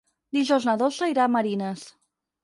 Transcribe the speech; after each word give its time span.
Dijous 0.35 0.63
na 0.69 0.73
Dolça 0.81 1.09
irà 1.11 1.25
a 1.25 1.31
Marines. 1.33 1.85